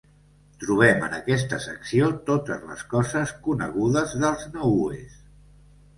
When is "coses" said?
2.95-3.35